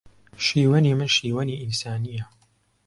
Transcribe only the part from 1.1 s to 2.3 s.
شیوەنی ئینسانییە